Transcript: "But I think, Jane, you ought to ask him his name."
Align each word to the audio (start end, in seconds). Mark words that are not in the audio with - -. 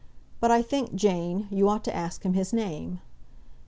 "But 0.39 0.49
I 0.49 0.63
think, 0.63 0.95
Jane, 0.95 1.47
you 1.51 1.69
ought 1.69 1.83
to 1.83 1.95
ask 1.95 2.23
him 2.23 2.33
his 2.33 2.51
name." 2.51 3.01